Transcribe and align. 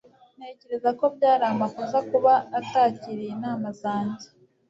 Ntekereza 0.37 0.89
ko 0.99 1.05
byari 1.15 1.43
amakosa 1.53 1.97
kuba 2.09 2.33
atakiriye 2.59 3.31
inama 3.35 3.67
zanjye. 3.81 4.27